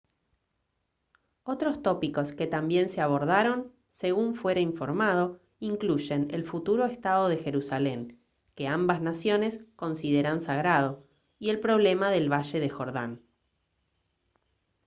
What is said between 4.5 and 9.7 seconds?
informado incluyen el futuro estado de jerusalén que ambas naciones